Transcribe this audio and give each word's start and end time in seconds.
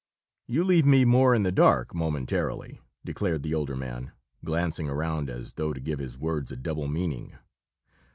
"You 0.47 0.63
leave 0.63 0.87
me 0.87 1.05
more 1.05 1.35
in 1.35 1.43
the 1.43 1.51
dark 1.51 1.93
momentarily!" 1.93 2.79
declared 3.05 3.43
the 3.43 3.53
older 3.53 3.75
man, 3.75 4.13
glancing 4.43 4.89
around 4.89 5.29
as 5.29 5.53
though 5.53 5.73
to 5.73 5.79
give 5.79 5.99
his 5.99 6.17
words 6.17 6.51
a 6.51 6.55
double 6.57 6.87
meaning. 6.87 7.37